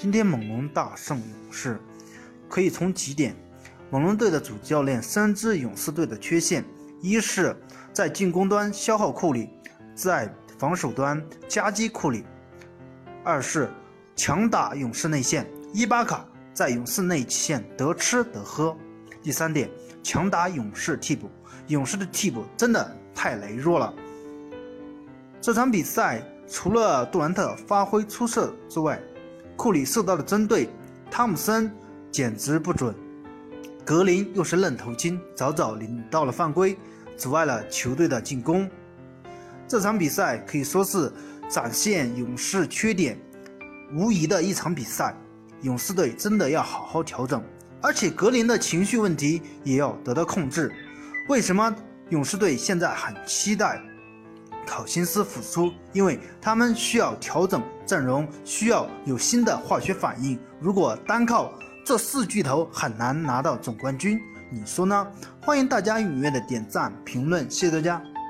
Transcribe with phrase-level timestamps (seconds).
[0.00, 1.78] 今天猛龙大胜勇士，
[2.48, 3.36] 可以从几点。
[3.90, 6.64] 猛龙队的主教练深知勇士队的缺陷：
[7.02, 7.54] 一是，
[7.92, 9.50] 在进攻端消耗库里，
[9.94, 12.24] 在防守端夹击库里；
[13.22, 13.68] 二是
[14.16, 18.74] 强打勇士内线，伊巴卡在勇士内线得吃得喝；
[19.22, 19.68] 第三点，
[20.02, 21.28] 强打勇士替补，
[21.66, 23.92] 勇士的替补真的太羸弱了。
[25.42, 28.98] 这场比赛除了杜兰特发挥出色之外，
[29.60, 30.70] 库里受到了针对，
[31.10, 31.70] 汤姆森
[32.10, 32.94] 简直不准。
[33.84, 36.78] 格林又是愣头青，早早领到了犯规，
[37.14, 38.66] 阻碍了球队的进攻。
[39.68, 41.12] 这场比赛可以说是
[41.46, 43.18] 展现勇士缺点
[43.92, 45.14] 无疑的一场比赛。
[45.60, 47.44] 勇士队真的要好好调整，
[47.82, 50.72] 而且格林的情绪问题也要得到控制。
[51.28, 51.76] 为什么
[52.08, 53.78] 勇士队现在很期待
[54.70, 55.72] 考辛斯复出？
[55.92, 60.38] 因为他们需要调整阵容，需要有新的化学反应。
[60.60, 61.52] 如果单靠
[61.84, 65.04] 这四巨头很难拿到总冠军，你说呢？
[65.42, 68.00] 欢迎大家踊跃的点赞评论，谢谢大家。